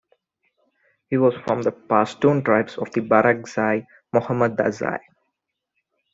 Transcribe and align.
He 1.11 1.17
was 1.17 1.35
from 1.45 1.61
the 1.61 1.71
Pashtun 1.71 2.43
tribe 2.43 2.69
of 2.79 2.89
Barakzai 3.07 3.85
Mohammedzai. 4.11 4.99